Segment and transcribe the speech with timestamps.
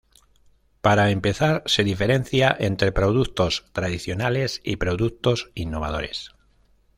[0.81, 6.31] Para empezar, se diferencia entre productos tradicionales y productos innovadores.